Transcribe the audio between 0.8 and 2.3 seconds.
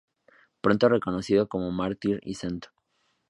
reconocido como mártir